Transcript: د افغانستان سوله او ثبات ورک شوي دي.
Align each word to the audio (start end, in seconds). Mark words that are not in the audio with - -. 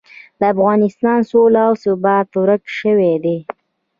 د 0.39 0.41
افغانستان 0.53 1.19
سوله 1.31 1.61
او 1.69 1.73
ثبات 1.83 2.29
ورک 2.41 2.63
شوي 2.77 3.13
دي. 3.23 3.37